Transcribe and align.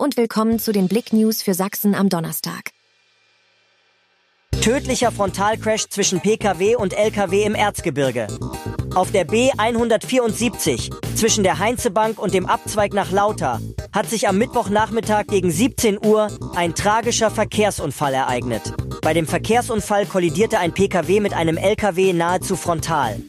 und 0.00 0.16
willkommen 0.16 0.58
zu 0.58 0.72
den 0.72 0.88
Blick 0.88 1.12
News 1.12 1.42
für 1.42 1.52
Sachsen 1.52 1.94
am 1.94 2.08
Donnerstag. 2.08 2.70
Tödlicher 4.62 5.12
Frontalcrash 5.12 5.88
zwischen 5.88 6.20
Pkw 6.20 6.76
und 6.76 6.94
Lkw 6.94 7.44
im 7.44 7.54
Erzgebirge. 7.54 8.26
Auf 8.94 9.12
der 9.12 9.26
B174 9.26 10.90
zwischen 11.14 11.44
der 11.44 11.58
Heinzebank 11.58 12.18
und 12.18 12.32
dem 12.32 12.46
Abzweig 12.46 12.94
nach 12.94 13.12
Lauter 13.12 13.60
hat 13.92 14.08
sich 14.08 14.26
am 14.26 14.38
Mittwochnachmittag 14.38 15.26
gegen 15.26 15.50
17 15.50 15.98
Uhr 16.04 16.28
ein 16.54 16.74
tragischer 16.74 17.30
Verkehrsunfall 17.30 18.14
ereignet. 18.14 18.72
Bei 19.02 19.12
dem 19.12 19.26
Verkehrsunfall 19.26 20.06
kollidierte 20.06 20.58
ein 20.58 20.72
Pkw 20.72 21.20
mit 21.20 21.34
einem 21.34 21.58
Lkw 21.58 22.14
nahezu 22.14 22.56
frontal. 22.56 23.20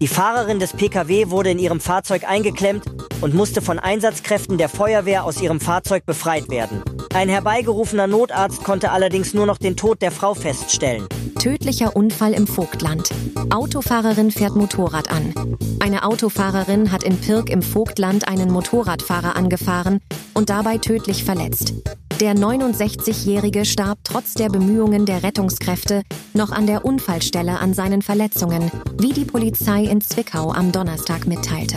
Die 0.00 0.06
Fahrerin 0.06 0.60
des 0.60 0.74
Pkw 0.74 1.30
wurde 1.30 1.50
in 1.50 1.58
ihrem 1.58 1.80
Fahrzeug 1.80 2.22
eingeklemmt 2.22 2.84
und 3.20 3.34
musste 3.34 3.60
von 3.60 3.80
Einsatzkräften 3.80 4.56
der 4.56 4.68
Feuerwehr 4.68 5.24
aus 5.24 5.40
ihrem 5.40 5.58
Fahrzeug 5.58 6.06
befreit 6.06 6.48
werden. 6.50 6.82
Ein 7.12 7.28
herbeigerufener 7.28 8.06
Notarzt 8.06 8.62
konnte 8.62 8.92
allerdings 8.92 9.34
nur 9.34 9.44
noch 9.44 9.58
den 9.58 9.76
Tod 9.76 10.00
der 10.00 10.12
Frau 10.12 10.34
feststellen. 10.34 11.08
Tödlicher 11.40 11.96
Unfall 11.96 12.32
im 12.32 12.46
Vogtland. 12.46 13.10
Autofahrerin 13.50 14.30
fährt 14.30 14.54
Motorrad 14.54 15.10
an. 15.10 15.34
Eine 15.80 16.04
Autofahrerin 16.04 16.92
hat 16.92 17.02
in 17.02 17.20
Pirk 17.20 17.50
im 17.50 17.62
Vogtland 17.62 18.28
einen 18.28 18.52
Motorradfahrer 18.52 19.34
angefahren 19.34 20.00
und 20.32 20.48
dabei 20.48 20.78
tödlich 20.78 21.24
verletzt. 21.24 21.74
Der 22.20 22.34
69-Jährige 22.34 23.64
starb 23.64 24.00
trotz 24.02 24.34
der 24.34 24.48
Bemühungen 24.48 25.06
der 25.06 25.22
Rettungskräfte 25.22 26.02
noch 26.34 26.50
an 26.50 26.66
der 26.66 26.84
Unfallstelle 26.84 27.60
an 27.60 27.74
seinen 27.74 28.02
Verletzungen, 28.02 28.72
wie 28.98 29.12
die 29.12 29.24
Polizei 29.24 29.84
in 29.84 30.00
Zwickau 30.00 30.50
am 30.50 30.72
Donnerstag 30.72 31.28
mitteilte. 31.28 31.76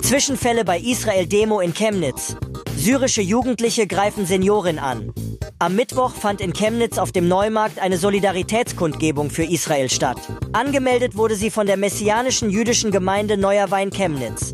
Zwischenfälle 0.00 0.64
bei 0.64 0.78
Israel-Demo 0.78 1.58
in 1.58 1.74
Chemnitz. 1.74 2.36
Syrische 2.76 3.22
Jugendliche 3.22 3.88
greifen 3.88 4.26
Seniorin 4.26 4.78
an. 4.78 5.12
Am 5.58 5.74
Mittwoch 5.74 6.12
fand 6.14 6.40
in 6.40 6.52
Chemnitz 6.52 6.96
auf 6.96 7.10
dem 7.10 7.26
Neumarkt 7.26 7.80
eine 7.80 7.98
Solidaritätskundgebung 7.98 9.30
für 9.30 9.44
Israel 9.44 9.90
statt. 9.90 10.18
Angemeldet 10.52 11.16
wurde 11.16 11.34
sie 11.34 11.50
von 11.50 11.66
der 11.66 11.78
messianischen 11.78 12.48
jüdischen 12.48 12.92
Gemeinde 12.92 13.36
Neuer 13.36 13.72
Wein 13.72 13.90
Chemnitz. 13.90 14.52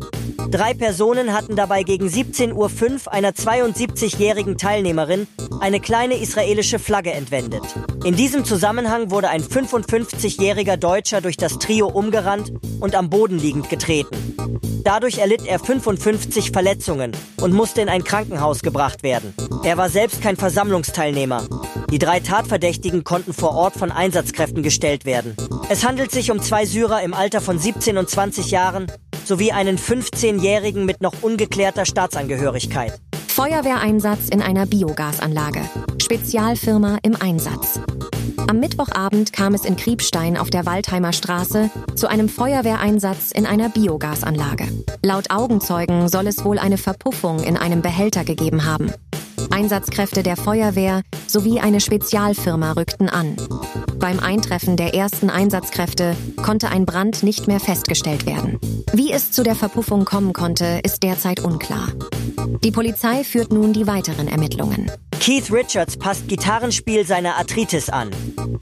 Drei 0.49 0.73
Personen 0.73 1.33
hatten 1.33 1.55
dabei 1.55 1.83
gegen 1.83 2.07
17.05 2.07 2.53
Uhr 3.05 3.13
einer 3.13 3.31
72-jährigen 3.31 4.57
Teilnehmerin 4.57 5.27
eine 5.59 5.79
kleine 5.79 6.15
israelische 6.15 6.79
Flagge 6.79 7.11
entwendet. 7.11 7.63
In 8.03 8.15
diesem 8.15 8.45
Zusammenhang 8.45 9.11
wurde 9.11 9.29
ein 9.29 9.43
55-jähriger 9.43 10.77
Deutscher 10.77 11.21
durch 11.21 11.37
das 11.37 11.59
Trio 11.59 11.87
umgerannt 11.87 12.51
und 12.79 12.95
am 12.95 13.09
Boden 13.09 13.37
liegend 13.37 13.69
getreten. 13.69 14.35
Dadurch 14.83 15.19
erlitt 15.19 15.45
er 15.45 15.59
55 15.59 16.51
Verletzungen 16.51 17.11
und 17.39 17.53
musste 17.53 17.81
in 17.81 17.89
ein 17.89 18.03
Krankenhaus 18.03 18.61
gebracht 18.61 19.03
werden. 19.03 19.33
Er 19.63 19.77
war 19.77 19.89
selbst 19.89 20.21
kein 20.21 20.37
Versammlungsteilnehmer. 20.37 21.45
Die 21.91 21.99
drei 21.99 22.19
Tatverdächtigen 22.19 23.03
konnten 23.03 23.33
vor 23.33 23.53
Ort 23.53 23.75
von 23.75 23.91
Einsatzkräften 23.91 24.63
gestellt 24.63 25.05
werden. 25.05 25.35
Es 25.69 25.85
handelt 25.85 26.11
sich 26.11 26.31
um 26.31 26.41
zwei 26.41 26.65
Syrer 26.65 27.01
im 27.03 27.13
Alter 27.13 27.41
von 27.41 27.59
17 27.59 27.97
und 27.97 28.09
20 28.09 28.49
Jahren, 28.49 28.87
sowie 29.31 29.53
einen 29.53 29.77
15-Jährigen 29.77 30.83
mit 30.83 30.99
noch 30.99 31.13
ungeklärter 31.21 31.85
Staatsangehörigkeit. 31.85 32.99
Feuerwehreinsatz 33.29 34.27
in 34.27 34.41
einer 34.41 34.65
Biogasanlage. 34.65 35.61
Spezialfirma 36.03 36.97
im 37.01 37.15
Einsatz. 37.15 37.79
Am 38.49 38.59
Mittwochabend 38.59 39.31
kam 39.31 39.53
es 39.53 39.63
in 39.63 39.77
Kriebstein 39.77 40.35
auf 40.35 40.49
der 40.49 40.65
Waldheimer 40.65 41.13
Straße 41.13 41.69
zu 41.95 42.09
einem 42.09 42.27
Feuerwehreinsatz 42.27 43.31
in 43.31 43.45
einer 43.45 43.69
Biogasanlage. 43.69 44.65
Laut 45.01 45.31
Augenzeugen 45.31 46.09
soll 46.09 46.27
es 46.27 46.43
wohl 46.43 46.59
eine 46.59 46.77
Verpuffung 46.77 47.41
in 47.41 47.55
einem 47.55 47.81
Behälter 47.81 48.25
gegeben 48.25 48.65
haben. 48.65 48.91
Einsatzkräfte 49.51 50.23
der 50.23 50.37
Feuerwehr 50.37 51.01
sowie 51.27 51.59
eine 51.59 51.81
Spezialfirma 51.81 52.71
rückten 52.71 53.09
an. 53.09 53.35
Beim 53.99 54.19
Eintreffen 54.19 54.77
der 54.77 54.95
ersten 54.95 55.29
Einsatzkräfte 55.29 56.15
konnte 56.43 56.69
ein 56.69 56.85
Brand 56.85 57.21
nicht 57.21 57.47
mehr 57.47 57.59
festgestellt 57.59 58.25
werden. 58.25 58.59
Wie 58.93 59.11
es 59.11 59.31
zu 59.31 59.43
der 59.43 59.55
Verpuffung 59.55 60.05
kommen 60.05 60.33
konnte, 60.33 60.79
ist 60.83 61.03
derzeit 61.03 61.41
unklar. 61.41 61.89
Die 62.63 62.71
Polizei 62.71 63.23
führt 63.23 63.51
nun 63.51 63.73
die 63.73 63.87
weiteren 63.87 64.27
Ermittlungen. 64.27 64.89
Keith 65.19 65.51
Richards 65.51 65.97
passt 65.97 66.27
Gitarrenspiel 66.27 67.05
seiner 67.05 67.35
Arthritis 67.35 67.89
an. 67.89 68.09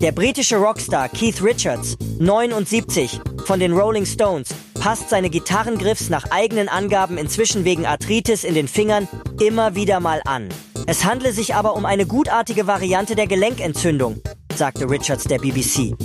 Der 0.01 0.11
britische 0.11 0.57
Rockstar 0.57 1.07
Keith 1.07 1.41
Richards, 1.41 1.95
79, 2.19 3.21
von 3.45 3.59
den 3.59 3.71
Rolling 3.71 4.05
Stones, 4.05 4.49
passt 4.73 5.09
seine 5.09 5.29
Gitarrengriffs 5.29 6.09
nach 6.09 6.31
eigenen 6.31 6.67
Angaben 6.67 7.17
inzwischen 7.17 7.63
wegen 7.63 7.85
Arthritis 7.85 8.43
in 8.43 8.55
den 8.55 8.67
Fingern 8.67 9.07
immer 9.39 9.75
wieder 9.75 9.99
mal 9.99 10.21
an. 10.25 10.49
Es 10.91 11.05
handle 11.05 11.31
sich 11.31 11.53
aber 11.53 11.75
um 11.75 11.85
eine 11.85 12.07
gutartige 12.07 12.65
Variante 12.65 13.15
der 13.15 13.27
Gelenkentzündung, 13.27 14.23
sagte 14.55 14.89
Richards 14.89 15.25
der 15.25 15.37
BBC. 15.37 15.95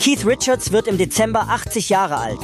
Keith 0.00 0.24
Richards 0.24 0.70
wird 0.70 0.86
im 0.86 0.98
Dezember 0.98 1.48
80 1.48 1.88
Jahre 1.88 2.16
alt. 2.16 2.38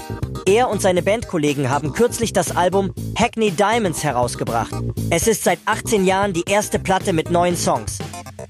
Er 0.49 0.69
und 0.69 0.83
seine 0.83 1.05
Bandkollegen 1.05 1.71
haben 1.71 1.93
kürzlich 1.93 2.33
das 2.33 2.57
Album 2.57 2.93
Hackney 3.17 3.53
Diamonds 3.53 4.03
herausgebracht. 4.03 4.75
Es 5.11 5.29
ist 5.29 5.45
seit 5.45 5.61
18 5.67 6.05
Jahren 6.05 6.33
die 6.33 6.43
erste 6.49 6.81
Platte 6.81 7.13
mit 7.13 7.31
neuen 7.31 7.57
Songs. 7.57 7.99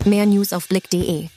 Mehr 0.06 0.24
News 0.24 0.54
auf 0.54 0.66
blick.de 0.66 1.28